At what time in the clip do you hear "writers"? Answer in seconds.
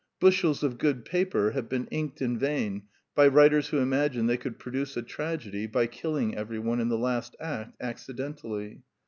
3.27-3.67